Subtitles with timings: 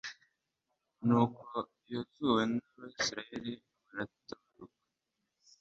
[1.05, 1.43] nuko
[1.91, 3.51] yozuwe n'abayisraheli
[3.83, 4.79] baratabaruka